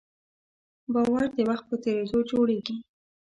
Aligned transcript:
باور 0.93 1.23
د 1.35 1.37
وخت 1.49 1.65
په 1.69 1.75
تېرېدو 1.83 2.19
جوړېږي. 2.29 2.75